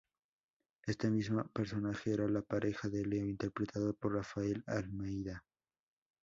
[0.87, 5.45] Este mismo personaje era la pareja de Leo, interpretado por Rafael Almeida.